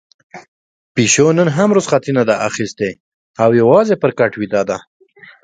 [0.95, 2.89] پيشو نن هم رخصتي نه ده اخیستې
[3.43, 4.77] او يوازې پر کټ ويده ده.